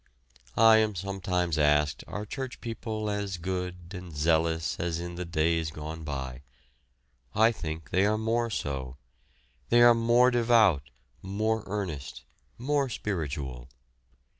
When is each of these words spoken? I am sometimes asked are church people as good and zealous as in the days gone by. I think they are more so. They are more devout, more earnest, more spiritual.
I 0.57 0.77
am 0.77 0.95
sometimes 0.95 1.59
asked 1.59 2.03
are 2.07 2.25
church 2.25 2.59
people 2.59 3.07
as 3.07 3.37
good 3.37 3.91
and 3.93 4.11
zealous 4.11 4.79
as 4.79 4.99
in 4.99 5.13
the 5.13 5.25
days 5.25 5.69
gone 5.69 6.03
by. 6.03 6.41
I 7.35 7.51
think 7.51 7.91
they 7.91 8.07
are 8.07 8.17
more 8.17 8.49
so. 8.49 8.97
They 9.69 9.83
are 9.83 9.93
more 9.93 10.31
devout, 10.31 10.89
more 11.21 11.61
earnest, 11.67 12.23
more 12.57 12.89
spiritual. 12.89 13.69